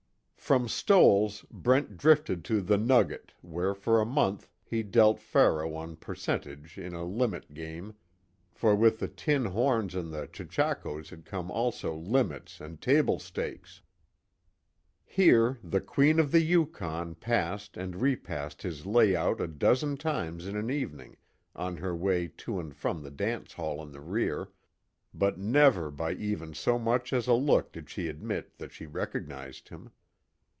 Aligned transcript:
From 0.51 0.67
Stoell's 0.67 1.45
Brent 1.49 1.95
drifted 1.97 2.43
to 2.45 2.59
"The 2.59 2.77
Nugget," 2.77 3.31
where 3.41 3.73
for 3.73 4.01
a 4.01 4.05
month, 4.05 4.49
he 4.65 4.83
dealt 4.83 5.17
faro 5.17 5.75
on 5.75 5.95
percentage 5.95 6.77
in 6.77 6.93
a 6.93 7.05
"limit" 7.05 7.53
game 7.53 7.93
for 8.51 8.75
with 8.75 8.99
the 8.99 9.07
tin 9.07 9.45
horns 9.45 9.95
and 9.95 10.11
the 10.13 10.27
chechakos 10.27 11.09
had 11.09 11.23
come 11.23 11.49
also 11.49 11.95
"limits" 11.95 12.59
and 12.59 12.81
"table 12.81 13.17
stakes." 13.17 13.81
Here, 15.05 15.57
"The 15.63 15.79
Queen 15.79 16.19
of 16.19 16.33
the 16.33 16.41
Yukon" 16.41 17.15
passed 17.15 17.77
and 17.77 17.95
repassed 18.01 18.61
his 18.63 18.85
layout 18.85 19.39
a 19.39 19.47
dozen 19.47 19.95
times 19.95 20.45
in 20.47 20.57
an 20.57 20.69
evening 20.69 21.15
on 21.55 21.77
her 21.77 21.95
way 21.95 22.27
to 22.27 22.59
and 22.59 22.75
from 22.75 23.03
the 23.03 23.11
dance 23.11 23.53
hall 23.53 23.81
in 23.81 23.93
the 23.93 24.01
rear, 24.01 24.49
but 25.13 25.39
never 25.39 25.89
by 25.89 26.11
even 26.11 26.53
so 26.53 26.77
much 26.77 27.13
as 27.13 27.27
a 27.27 27.33
look 27.33 27.71
did 27.71 27.89
she 27.89 28.09
admit 28.09 28.57
that 28.57 28.73
she 28.73 28.85
recognized 28.85 29.69
him. 29.69 29.91